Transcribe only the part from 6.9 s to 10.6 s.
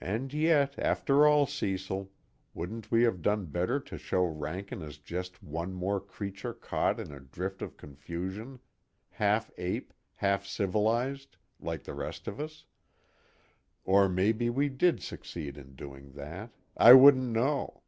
in a drift of confusion, half ape, half